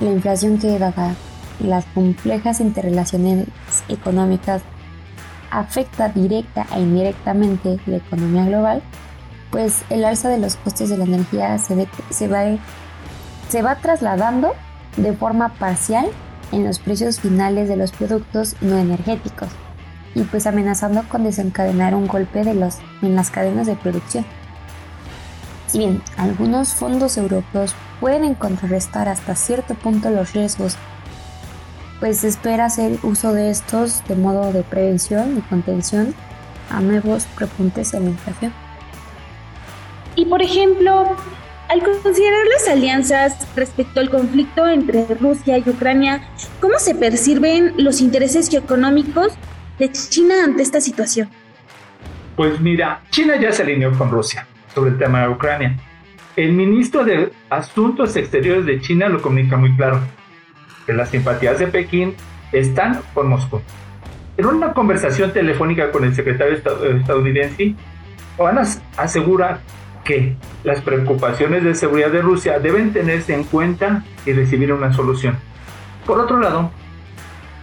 La 0.00 0.10
inflación 0.10 0.58
que 0.58 0.78
dada 0.78 1.14
las 1.60 1.84
complejas 1.86 2.60
interrelaciones 2.60 3.46
económicas 3.88 4.62
afecta 5.50 6.08
directa 6.08 6.66
e 6.74 6.80
indirectamente 6.80 7.78
la 7.86 7.96
economía 7.98 8.46
global, 8.46 8.82
pues 9.50 9.82
el 9.90 10.04
alza 10.04 10.30
de 10.30 10.38
los 10.38 10.56
costos 10.56 10.88
de 10.88 10.96
la 10.96 11.04
energía 11.04 11.58
se, 11.58 11.86
se, 12.10 12.26
va, 12.26 12.44
se 13.52 13.60
va 13.60 13.74
trasladando 13.74 14.54
de 14.96 15.12
forma 15.12 15.50
parcial 15.50 16.06
en 16.52 16.64
los 16.64 16.78
precios 16.78 17.20
finales 17.20 17.68
de 17.68 17.76
los 17.76 17.92
productos 17.92 18.56
no 18.62 18.78
energéticos 18.78 19.50
y 20.14 20.22
pues 20.22 20.46
amenazando 20.46 21.02
con 21.06 21.24
desencadenar 21.24 21.94
un 21.94 22.06
golpe 22.06 22.44
de 22.44 22.54
los, 22.54 22.78
en 23.02 23.14
las 23.14 23.30
cadenas 23.30 23.66
de 23.66 23.76
producción. 23.76 24.24
Si 25.66 25.80
bien 25.80 26.02
algunos 26.16 26.72
fondos 26.72 27.18
europeos 27.18 27.74
pueden 28.00 28.34
contrarrestar 28.34 29.06
hasta 29.10 29.34
cierto 29.36 29.74
punto 29.74 30.08
los 30.08 30.32
riesgos, 30.32 30.78
pues 32.00 32.20
se 32.20 32.28
espera 32.28 32.64
hacer 32.64 32.98
uso 33.02 33.34
de 33.34 33.50
estos 33.50 34.02
de 34.08 34.16
modo 34.16 34.50
de 34.54 34.62
prevención 34.62 35.36
y 35.36 35.42
contención 35.42 36.14
a 36.70 36.80
nuevos 36.80 37.26
repuntes 37.36 37.92
en 37.92 38.04
la 38.04 38.10
inflación. 38.12 38.52
Y 40.16 40.24
por 40.24 40.40
ejemplo, 40.40 41.16
al 41.68 41.82
considerar 42.02 42.46
las 42.46 42.68
alianzas 42.68 43.48
respecto 43.56 44.00
al 44.00 44.10
conflicto 44.10 44.66
entre 44.68 45.06
Rusia 45.14 45.58
y 45.58 45.68
Ucrania, 45.68 46.22
¿cómo 46.60 46.78
se 46.78 46.94
perciben 46.94 47.74
los 47.78 48.00
intereses 48.00 48.52
económicos 48.52 49.32
de 49.78 49.90
China 49.90 50.44
ante 50.44 50.62
esta 50.62 50.80
situación? 50.80 51.28
Pues 52.36 52.60
mira, 52.60 53.02
China 53.10 53.36
ya 53.40 53.52
se 53.52 53.62
alineó 53.62 53.96
con 53.96 54.10
Rusia 54.10 54.46
sobre 54.74 54.90
el 54.90 54.98
tema 54.98 55.22
de 55.22 55.28
Ucrania. 55.28 55.76
El 56.36 56.52
ministro 56.52 57.04
de 57.04 57.30
Asuntos 57.50 58.16
Exteriores 58.16 58.64
de 58.64 58.80
China 58.80 59.08
lo 59.08 59.20
comunica 59.20 59.56
muy 59.56 59.76
claro, 59.76 60.00
que 60.86 60.92
las 60.92 61.10
simpatías 61.10 61.58
de 61.58 61.66
Pekín 61.66 62.14
están 62.52 63.00
con 63.14 63.28
Moscú. 63.28 63.60
En 64.36 64.46
una 64.46 64.72
conversación 64.72 65.32
telefónica 65.32 65.92
con 65.92 66.04
el 66.04 66.14
secretario 66.14 66.54
estadounidense, 66.54 67.74
Juan 68.38 68.58
asegura 68.96 69.60
que 70.04 70.36
las 70.64 70.80
preocupaciones 70.80 71.64
de 71.64 71.74
seguridad 71.74 72.10
de 72.10 72.22
Rusia 72.22 72.58
deben 72.58 72.92
tenerse 72.92 73.34
en 73.34 73.44
cuenta 73.44 74.04
y 74.26 74.32
recibir 74.32 74.72
una 74.72 74.92
solución. 74.92 75.38
Por 76.06 76.18
otro 76.20 76.40
lado, 76.40 76.70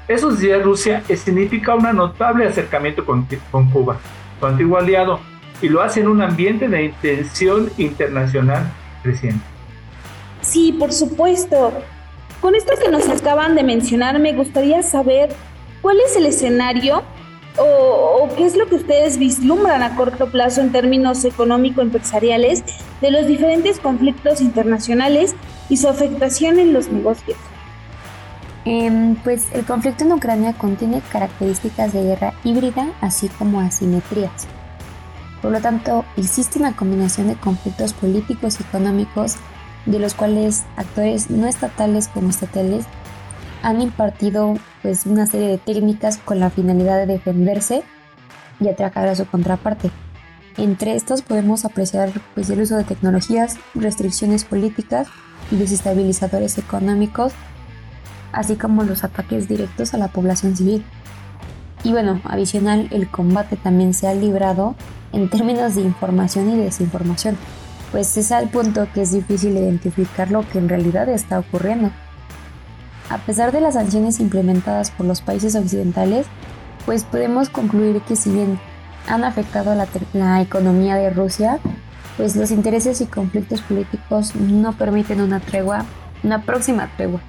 esos 0.07 0.39
días 0.39 0.63
Rusia 0.63 1.03
significa 1.15 1.75
un 1.75 1.83
notable 1.95 2.47
acercamiento 2.47 3.05
con, 3.05 3.27
con 3.51 3.69
Cuba, 3.69 3.97
su 4.39 4.45
antiguo 4.45 4.77
aliado, 4.77 5.19
y 5.61 5.69
lo 5.69 5.81
hace 5.81 5.99
en 5.99 6.07
un 6.07 6.21
ambiente 6.21 6.67
de 6.67 6.85
intención 6.85 7.69
internacional 7.77 8.63
creciente. 9.03 9.43
Sí, 10.41 10.75
por 10.79 10.93
supuesto. 10.93 11.73
Con 12.41 12.55
esto 12.55 12.73
que 12.81 12.89
nos 12.89 13.09
acaban 13.09 13.55
de 13.55 13.63
mencionar, 13.63 14.17
me 14.19 14.31
gustaría 14.33 14.81
saber 14.81 15.29
cuál 15.81 15.97
es 15.99 16.15
el 16.15 16.25
escenario 16.25 17.03
o, 17.57 18.29
qué 18.37 18.45
es 18.45 18.55
lo 18.55 18.67
que 18.67 18.75
ustedes 18.75 19.17
vislumbran 19.17 19.83
a 19.83 19.95
corto 19.95 20.29
plazo 20.31 20.61
en 20.61 20.71
términos 20.71 21.25
económico-empresariales 21.25 22.63
de 23.01 23.11
los 23.11 23.27
diferentes 23.27 23.79
conflictos 23.79 24.41
internacionales 24.41 25.35
y 25.67 25.77
su 25.77 25.87
afectación 25.87 26.59
en 26.59 26.73
los 26.73 26.89
negocios. 26.89 27.37
Em, 28.65 29.15
pues 29.15 29.47
el 29.53 29.65
conflicto 29.65 30.03
en 30.03 30.11
Ucrania 30.13 30.53
contiene 30.53 31.01
características 31.11 31.93
de 31.93 32.03
guerra 32.03 32.33
híbrida, 32.43 32.91
así 33.01 33.29
como 33.29 33.61
asimetrías. 33.61 34.47
Por 35.41 35.51
lo 35.51 35.61
tanto, 35.61 36.05
existe 36.17 36.59
una 36.59 36.75
combinación 36.75 37.29
de 37.29 37.35
conflictos 37.35 37.93
políticos 37.93 38.57
y 38.59 38.63
económicos 38.63 39.37
de 39.85 39.99
los 39.99 40.13
cuales 40.13 40.65
actores 40.75 41.29
no 41.29 41.47
estatales 41.47 42.09
como 42.09 42.29
estatales 42.29 42.85
han 43.61 43.81
impartido 43.81 44.57
pues, 44.81 45.05
una 45.05 45.25
serie 45.25 45.47
de 45.47 45.57
técnicas 45.57 46.17
con 46.17 46.39
la 46.39 46.49
finalidad 46.49 46.97
de 46.97 47.13
defenderse 47.13 47.83
y 48.59 48.67
atacar 48.67 49.07
a 49.07 49.15
su 49.15 49.25
contraparte. 49.25 49.91
Entre 50.57 50.95
estos 50.95 51.21
podemos 51.21 51.65
apreciar 51.65 52.11
pues, 52.35 52.49
el 52.49 52.61
uso 52.61 52.75
de 52.75 52.83
tecnologías, 52.83 53.57
restricciones 53.75 54.43
políticas 54.43 55.07
y 55.51 55.55
desestabilizadores 55.55 56.57
económicos, 56.57 57.33
así 58.31 58.55
como 58.55 58.83
los 58.83 59.03
ataques 59.03 59.47
directos 59.47 59.93
a 59.93 59.97
la 59.97 60.09
población 60.09 60.55
civil. 60.55 60.83
Y 61.83 61.91
bueno, 61.91 62.19
adicional, 62.25 62.89
el 62.91 63.09
combate 63.09 63.55
también 63.55 63.93
se 63.93 64.07
ha 64.07 64.13
librado 64.13 64.75
en 65.13 65.29
términos 65.29 65.75
de 65.75 65.81
información 65.81 66.49
y 66.49 66.57
desinformación, 66.57 67.37
pues 67.91 68.15
es 68.17 68.31
al 68.31 68.49
punto 68.49 68.87
que 68.93 69.01
es 69.01 69.13
difícil 69.13 69.57
identificar 69.57 70.29
lo 70.29 70.47
que 70.47 70.59
en 70.59 70.69
realidad 70.69 71.07
está 71.09 71.39
ocurriendo. 71.39 71.91
A 73.09 73.17
pesar 73.17 73.51
de 73.51 73.59
las 73.59 73.73
sanciones 73.73 74.19
implementadas 74.19 74.91
por 74.91 75.05
los 75.05 75.21
países 75.21 75.55
occidentales, 75.55 76.27
pues 76.85 77.03
podemos 77.03 77.49
concluir 77.49 78.01
que 78.01 78.15
si 78.15 78.29
bien 78.29 78.59
han 79.07 79.23
afectado 79.23 79.73
la, 79.73 79.87
la 80.13 80.41
economía 80.41 80.95
de 80.95 81.09
Rusia, 81.09 81.59
pues 82.17 82.35
los 82.35 82.51
intereses 82.51 83.01
y 83.01 83.07
conflictos 83.07 83.61
políticos 83.61 84.35
no 84.35 84.73
permiten 84.73 85.21
una 85.21 85.39
tregua, 85.39 85.85
una 86.23 86.43
próxima 86.43 86.91
tregua. 86.97 87.19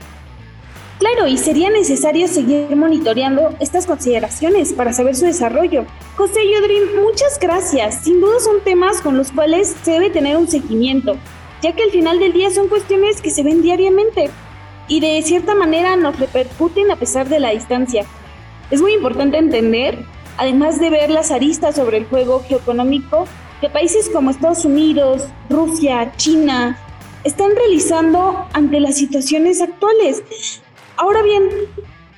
Claro, 0.99 1.27
y 1.27 1.39
sería 1.39 1.71
necesario 1.71 2.29
seguir 2.29 2.77
monitoreando 2.77 3.55
estas 3.59 3.87
consideraciones 3.87 4.75
para 4.75 4.93
saber 4.93 5.17
su 5.17 5.25
desarrollo. 5.25 5.87
José 6.15 6.41
Yodrin, 6.53 7.03
muchas 7.03 7.39
gracias. 7.41 8.05
Sin 8.05 8.21
duda 8.21 8.39
son 8.41 8.63
temas 8.63 9.01
con 9.01 9.17
los 9.17 9.33
cuales 9.33 9.75
se 9.83 9.93
debe 9.93 10.11
tener 10.11 10.37
un 10.37 10.47
seguimiento, 10.47 11.17
ya 11.63 11.73
que 11.75 11.85
al 11.85 11.91
final 11.91 12.19
del 12.19 12.35
día 12.35 12.51
son 12.51 12.69
cuestiones 12.69 13.23
que 13.23 13.31
se 13.31 13.43
ven 13.43 13.63
diariamente 13.63 14.29
y 14.91 14.99
de 14.99 15.23
cierta 15.23 15.55
manera 15.55 15.95
nos 15.95 16.19
repercuten 16.19 16.91
a 16.91 16.97
pesar 16.97 17.29
de 17.29 17.39
la 17.39 17.51
distancia. 17.51 18.05
Es 18.73 18.83
muy 18.83 18.93
importante 18.93 19.39
entender, 19.39 20.05
además 20.37 20.81
de 20.81 20.91
ver 20.91 21.11
las 21.11 21.31
aristas 21.31 21.77
sobre 21.77 21.99
el 21.99 22.07
juego 22.07 22.43
geoeconómico, 22.47 23.27
que 23.61 23.71
países 23.71 24.11
como 24.11 24.31
Estados 24.31 24.65
Unidos, 24.65 25.29
Rusia, 25.49 26.13
China, 26.17 26.77
están 27.23 27.55
realizando 27.55 28.49
ante 28.53 28.81
las 28.81 28.97
situaciones 28.97 29.63
actuales. 29.63 30.25
Ahora 30.97 31.23
bien, 31.23 31.45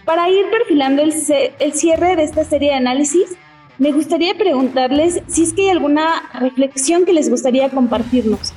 para 0.06 0.30
ir 0.30 0.46
perfilando 0.50 1.02
el, 1.02 1.12
el 1.58 1.74
cierre 1.74 2.16
de 2.16 2.22
esta 2.22 2.44
serie 2.44 2.70
de 2.70 2.76
análisis, 2.76 3.36
me 3.76 3.92
gustaría 3.92 4.34
preguntarles 4.34 5.20
si 5.26 5.42
es 5.42 5.52
que 5.52 5.62
hay 5.62 5.70
alguna 5.70 6.30
reflexión 6.40 7.04
que 7.04 7.12
les 7.12 7.28
gustaría 7.28 7.68
compartirnos. 7.68 8.54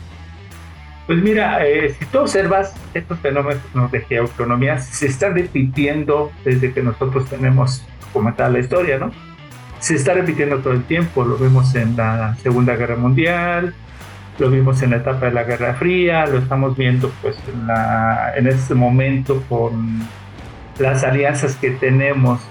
Pues 1.07 1.21
mira, 1.21 1.65
eh, 1.65 1.95
si 1.97 2.05
tú 2.05 2.19
observas, 2.19 2.73
estos 2.93 3.19
fenómenos 3.19 3.91
de 3.91 4.01
geoeconomía 4.01 4.79
se 4.79 5.05
están 5.05 5.35
repitiendo 5.35 6.31
desde 6.43 6.73
que 6.73 6.81
nosotros 6.81 7.29
tenemos 7.29 7.85
como 8.11 8.33
tal 8.33 8.53
la 8.53 8.59
historia, 8.59 8.97
¿no? 8.97 9.11
Se 9.79 9.95
está 9.95 10.13
repitiendo 10.13 10.59
todo 10.59 10.73
el 10.73 10.83
tiempo, 10.83 11.23
lo 11.23 11.37
vemos 11.37 11.75
en 11.75 11.95
la 11.95 12.35
Segunda 12.41 12.75
Guerra 12.75 12.95
Mundial, 12.95 13.75
lo 14.39 14.49
vimos 14.49 14.81
en 14.81 14.91
la 14.91 14.97
etapa 14.97 15.27
de 15.27 15.31
la 15.33 15.43
Guerra 15.43 15.75
Fría, 15.75 16.25
lo 16.25 16.39
estamos 16.39 16.75
viendo 16.75 17.11
pues 17.21 17.37
en, 17.53 17.67
la, 17.67 18.33
en 18.35 18.47
este 18.47 18.73
momento 18.73 19.43
con 19.47 19.99
las 20.79 21.03
alianzas 21.03 21.55
que 21.55 21.71
tenemos 21.71 22.41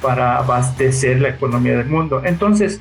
para 0.00 0.36
abastecer 0.36 1.20
la 1.20 1.30
economía 1.30 1.76
del 1.76 1.88
mundo. 1.88 2.22
Entonces, 2.24 2.80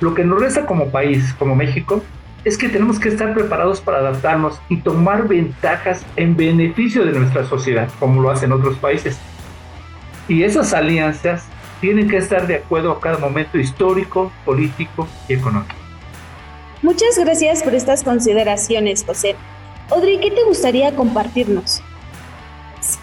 lo 0.00 0.14
que 0.14 0.24
nos 0.24 0.40
resta 0.40 0.66
como 0.66 0.90
país, 0.90 1.34
como 1.38 1.56
México, 1.56 2.02
es 2.44 2.56
que 2.56 2.68
tenemos 2.68 2.98
que 2.98 3.08
estar 3.08 3.34
preparados 3.34 3.80
para 3.80 3.98
adaptarnos 3.98 4.60
y 4.68 4.78
tomar 4.78 5.28
ventajas 5.28 6.04
en 6.16 6.36
beneficio 6.36 7.04
de 7.04 7.12
nuestra 7.12 7.44
sociedad, 7.44 7.88
como 7.98 8.22
lo 8.22 8.30
hacen 8.30 8.52
otros 8.52 8.76
países. 8.78 9.18
Y 10.28 10.42
esas 10.42 10.72
alianzas 10.72 11.44
tienen 11.80 12.08
que 12.08 12.16
estar 12.16 12.46
de 12.46 12.56
acuerdo 12.56 12.92
a 12.92 13.00
cada 13.00 13.18
momento 13.18 13.58
histórico, 13.58 14.32
político 14.44 15.08
y 15.28 15.34
económico. 15.34 15.74
Muchas 16.82 17.18
gracias 17.18 17.62
por 17.62 17.74
estas 17.74 18.04
consideraciones, 18.04 19.04
José. 19.04 19.34
Audrey, 19.90 20.20
¿qué 20.20 20.30
te 20.30 20.44
gustaría 20.44 20.94
compartirnos? 20.94 21.82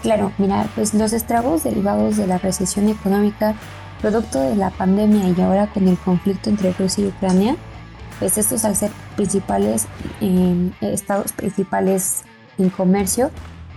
Claro, 0.02 0.32
mira, 0.38 0.66
pues 0.74 0.94
los 0.94 1.12
estragos 1.12 1.64
derivados 1.64 2.16
de 2.16 2.26
la 2.26 2.38
recesión 2.38 2.88
económica, 2.88 3.54
producto 4.00 4.40
de 4.40 4.56
la 4.56 4.70
pandemia 4.70 5.28
y 5.28 5.40
ahora 5.40 5.66
con 5.66 5.88
el 5.88 5.98
conflicto 5.98 6.48
entre 6.48 6.72
Rusia 6.72 7.04
y 7.04 7.08
Ucrania, 7.08 7.56
pues 8.18 8.38
estos 8.38 8.64
al 8.64 8.76
ser 8.76 8.90
principales 9.16 9.86
eh, 10.20 10.70
estados 10.80 11.32
principales 11.32 12.22
en 12.58 12.70
comercio, 12.70 13.30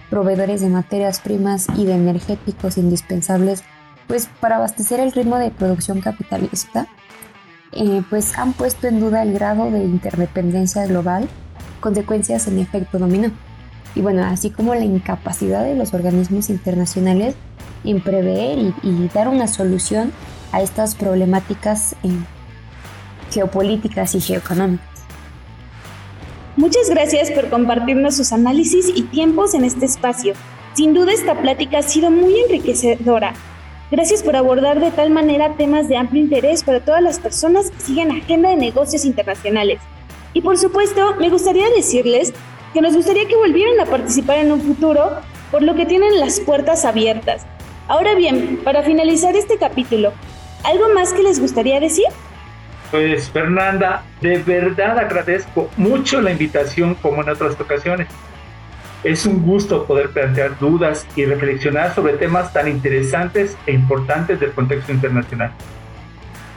proveedores 0.10 0.62
de 0.62 0.70
materias 0.70 1.20
primas 1.20 1.68
y 1.76 1.86
de 1.86 1.94
energéticos 1.94 2.78
indispensables, 2.78 3.64
pues 4.08 4.30
para 4.40 4.58
abastecer 4.58 5.00
el 5.00 5.12
ritmo 5.12 5.38
de 5.38 5.52
producción 5.52 6.02
capitalista, 6.02 6.88
eh, 7.72 8.02
pues 8.10 8.38
han 8.38 8.54
puesto 8.54 8.88
en 8.88 9.00
duda 9.00 9.22
el 9.22 9.34
grado 9.34 9.70
de 9.70 9.84
interdependencia 9.84 10.86
global, 10.88 11.30
consecuencias 11.80 12.48
en 12.48 12.60
efecto 12.60 12.98
dominó. 12.98 13.32
Y 13.96 14.02
bueno, 14.02 14.24
así 14.24 14.50
como 14.50 14.74
la 14.76 14.86
incapacidad 14.86 15.64
de 15.64 15.76
los 15.76 15.94
organismos 15.94 16.50
internacionales 16.50 17.36
en 17.84 18.02
prever 18.02 18.74
y, 18.84 19.08
dar 19.14 19.28
una 19.28 19.48
solución 19.48 20.12
a 20.52 20.62
estas 20.62 20.96
problemáticas 20.96 21.96
eh, 22.04 22.10
geopolíticas 23.32 24.16
y 24.16 24.22
geoeconómicas. 24.22 24.89
Muchas 26.60 26.90
gracias 26.90 27.32
por 27.32 27.50
compartirnos 27.50 28.18
sus 28.18 28.34
análisis 28.34 28.92
y 28.94 29.04
tiempos 29.04 29.54
en 29.54 29.64
este 29.64 29.86
espacio. 29.86 30.34
Sin 30.74 30.94
duda 30.94 31.14
esta 31.14 31.42
plática 31.42 31.78
ha 31.78 31.84
sido 31.84 32.12
muy 32.12 32.38
enriquecedora. 32.38 33.34
Gracias 33.90 34.24
por 34.24 34.36
abordar 34.36 34.82
de 34.82 34.92
tal 34.92 35.10
manera 35.10 35.56
temas 35.56 35.88
de 35.88 35.96
amplio 35.96 36.22
interés 36.22 36.66
para 36.66 36.82
todas 36.82 37.02
las 37.02 37.18
personas 37.18 37.72
que 37.72 37.80
siguen 37.80 38.12
Agenda 38.12 38.50
de 38.50 38.58
Negocios 38.58 39.06
Internacionales. 39.06 39.80
Y 40.34 40.42
por 40.42 40.58
supuesto, 40.58 41.16
me 41.18 41.30
gustaría 41.30 41.70
decirles 41.70 42.34
que 42.74 42.82
nos 42.82 42.94
gustaría 42.94 43.26
que 43.26 43.38
volvieran 43.38 43.80
a 43.80 43.90
participar 43.90 44.40
en 44.40 44.52
un 44.52 44.60
futuro, 44.60 45.12
por 45.52 45.64
lo 45.64 45.76
que 45.76 45.86
tienen 45.86 46.20
las 46.20 46.42
puertas 46.42 46.84
abiertas. 46.84 47.44
Ahora 47.88 48.16
bien, 48.16 48.60
para 48.66 48.84
finalizar 48.84 49.34
este 49.38 49.58
capítulo, 49.58 50.12
¿algo 50.66 50.90
más 50.94 51.14
que 51.14 51.24
les 51.24 51.40
gustaría 51.40 51.80
decir? 51.80 52.08
Pues 52.92 53.30
Fernanda, 53.30 54.04
de 54.20 54.40
verdad 54.40 54.98
agradezco 54.98 55.70
mucho 55.78 56.22
la 56.22 56.32
invitación 56.32 56.96
como 56.96 57.22
en 57.22 57.30
otras 57.30 57.60
ocasiones. 57.60 58.08
Es 59.04 59.26
un 59.26 59.46
gusto 59.46 59.86
poder 59.86 60.10
plantear 60.10 60.58
dudas 60.60 61.06
y 61.16 61.26
reflexionar 61.26 61.94
sobre 61.94 62.18
temas 62.18 62.52
tan 62.52 62.68
interesantes 62.68 63.56
e 63.66 63.74
importantes 63.74 64.40
del 64.40 64.52
contexto 64.52 64.92
internacional. 64.92 65.52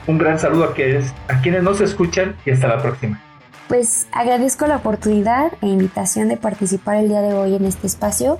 Un 0.07 0.17
gran 0.17 0.37
saludo 0.37 0.65
a 0.65 0.73
quienes, 0.73 1.13
a 1.29 1.39
quienes 1.39 1.63
nos 1.63 1.79
escuchan 1.79 2.35
y 2.45 2.51
hasta 2.51 2.67
la 2.67 2.81
próxima. 2.81 3.21
Pues 3.69 4.07
agradezco 4.11 4.67
la 4.67 4.77
oportunidad 4.77 5.53
e 5.61 5.67
invitación 5.67 6.27
de 6.27 6.37
participar 6.37 6.97
el 6.97 7.07
día 7.07 7.21
de 7.21 7.33
hoy 7.33 7.55
en 7.55 7.65
este 7.65 7.87
espacio 7.87 8.39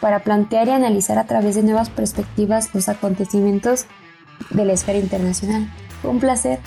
para 0.00 0.20
plantear 0.20 0.66
y 0.68 0.72
analizar 0.72 1.18
a 1.18 1.24
través 1.24 1.54
de 1.54 1.62
nuevas 1.62 1.90
perspectivas 1.90 2.74
los 2.74 2.88
acontecimientos 2.88 3.86
de 4.50 4.64
la 4.64 4.72
esfera 4.72 4.98
internacional. 4.98 5.68
un 6.02 6.20
placer. 6.20 6.58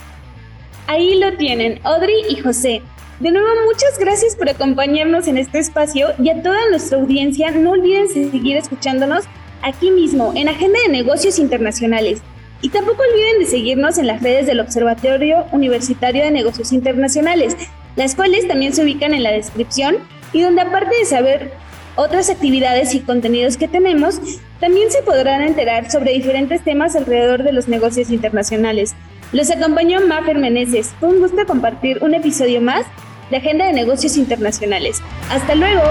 Ahí 0.88 1.20
lo 1.20 1.34
tienen, 1.34 1.82
Audrey 1.84 2.16
y 2.30 2.38
José. 2.38 2.82
De 3.20 3.30
nuevo, 3.30 3.48
muchas 3.66 4.00
gracias 4.00 4.38
por 4.38 4.50
acompañarnos 4.50 5.28
en 5.28 5.38
este 5.38 5.60
espacio 5.60 6.14
y 6.18 6.30
a 6.30 6.42
toda 6.42 6.70
nuestra 6.70 6.98
audiencia 6.98 7.52
no 7.52 7.72
olviden 7.72 8.08
seguir 8.08 8.56
escuchándonos 8.56 9.26
aquí 9.64 9.92
mismo 9.92 10.32
en 10.34 10.48
Agenda 10.48 10.80
de 10.86 10.94
Negocios 10.94 11.40
Internacionales. 11.40 12.22
Y 12.62 12.70
tampoco 12.70 13.04
olviden 13.04 13.40
de 13.40 13.48
seguirnos 13.48 13.98
en 13.98 14.08
las 14.08 14.24
redes 14.24 14.46
del 14.48 14.62
Observatorio 14.62 15.46
Universitario 15.52 16.24
de 16.24 16.32
Negocios 16.32 16.72
Internacionales, 16.72 17.58
las 17.98 18.16
cuales 18.16 18.48
también 18.48 18.74
se 18.74 18.84
ubican 18.84 19.14
en 19.14 19.24
la 19.24 19.32
descripción 19.32 19.98
y 20.32 20.42
donde 20.42 20.62
aparte 20.62 20.96
de 20.98 21.06
saber 21.06 21.52
otras 21.98 22.30
actividades 22.30 22.96
y 22.96 23.02
contenidos 23.02 23.58
que 23.58 23.68
tenemos, 23.68 24.22
también 24.62 24.90
se 24.90 25.02
podrán 25.02 25.42
enterar 25.42 25.92
sobre 25.92 26.14
diferentes 26.14 26.64
temas 26.64 26.96
alrededor 26.96 27.44
de 27.44 27.52
los 27.52 27.68
negocios 27.68 28.10
internacionales. 28.10 28.96
Los 29.34 29.52
acompañó 29.52 30.00
Mafer 30.08 30.38
Meneses. 30.38 30.94
Fue 31.02 31.10
un 31.10 31.20
gusto 31.20 31.46
compartir 31.46 32.02
un 32.02 32.14
episodio 32.14 32.62
más 32.62 32.86
de 33.30 33.38
Agenda 33.38 33.66
de 33.66 33.74
Negocios 33.74 34.16
Internacionales. 34.16 35.02
¡Hasta 35.30 35.54
luego! 35.54 35.82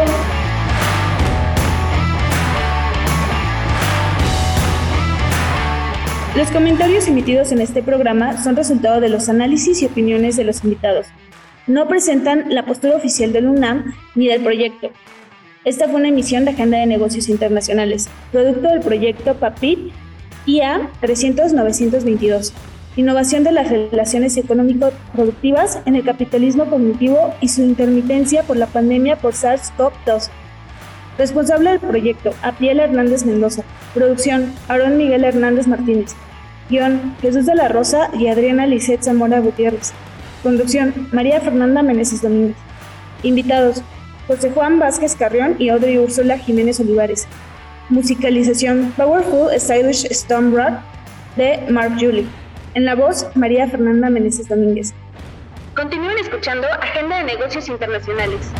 Los 6.35 6.51
comentarios 6.51 7.09
emitidos 7.09 7.53
en 7.53 7.61
este 7.61 7.83
programa 7.83 8.43
son 8.43 8.57
resultado 8.57 9.03
de 9.03 9.11
los 9.11 9.29
análisis 9.29 9.83
y 9.83 9.87
opiniones 9.87 10.37
de 10.37 10.45
los 10.45 10.65
invitados. 10.65 11.07
No 11.67 11.89
presentan 11.89 12.55
la 12.55 12.65
postura 12.65 12.97
oficial 12.97 13.35
del 13.35 13.49
UNAM 13.49 13.93
ni 14.15 14.29
del 14.29 14.43
proyecto. 14.43 14.91
Esta 15.65 15.89
fue 15.89 15.97
una 15.97 16.09
emisión 16.09 16.47
de 16.47 16.53
Agenda 16.53 16.79
de 16.79 16.87
Negocios 16.87 17.29
Internacionales, 17.29 18.09
producto 18.33 18.69
del 18.69 18.81
proyecto 18.81 19.35
PAPIT 19.35 19.93
IA 20.47 20.91
300-922. 21.03 22.53
Innovación 22.97 23.45
de 23.45 23.53
las 23.53 23.69
relaciones 23.69 24.39
económico-productivas 24.39 25.81
en 25.85 25.97
el 25.97 26.05
capitalismo 26.05 26.65
cognitivo 26.65 27.35
y 27.43 27.49
su 27.49 27.63
intermitencia 27.63 28.43
por 28.43 28.57
la 28.57 28.67
pandemia 28.67 29.17
por 29.17 29.35
SARS-CoV-2. 29.35 30.31
Responsable 31.19 31.71
del 31.73 31.81
proyecto, 31.81 32.31
Apiel 32.43 32.81
Hernández 32.81 33.27
Mendoza. 33.27 33.65
Producción, 33.93 34.51
Aarón 34.69 34.97
Miguel 34.97 35.25
Hernández 35.25 35.67
Martínez. 35.67 36.15
Guión, 36.71 37.15
Jesús 37.21 37.45
de 37.45 37.55
la 37.55 37.69
Rosa 37.69 38.09
y 38.19 38.29
Adriana 38.29 38.67
Lisset 38.67 39.03
Zamora 39.03 39.41
Gutiérrez. 39.41 39.93
Conducción, 40.43 41.09
María 41.13 41.39
Fernanda 41.43 41.83
Meneses 41.83 42.23
Domínguez. 42.23 42.57
Invitados, 43.23 43.83
José 44.27 44.51
Juan 44.53 44.79
Vázquez 44.79 45.17
Carrión 45.17 45.57
y 45.59 45.69
Audrey 45.69 45.99
Úrsula 45.99 46.39
Jiménez 46.39 46.81
Olivares. 46.81 47.29
Musicalización, 47.91 48.95
Powerful 48.97 49.51
Stylish 49.61 50.07
Stone 50.11 50.57
Rock 50.57 50.81
de 51.37 51.61
Mark 51.71 51.93
Julie. 52.01 52.27
En 52.77 52.85
la 52.85 52.95
voz, 52.95 53.27
María 53.35 53.67
Fernanda 53.67 54.11
Meneses 54.11 54.51
Domínguez. 54.51 54.93
Continúen 55.75 56.19
escuchando 56.19 56.67
Agenda 56.83 57.17
de 57.17 57.25
Negocios 57.25 57.71
Internacionales. 57.71 58.51